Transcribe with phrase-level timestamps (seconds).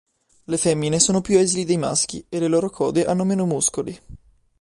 [0.47, 3.95] Le femmine sono più esili dei maschi, e le loro code hanno meno muscoli.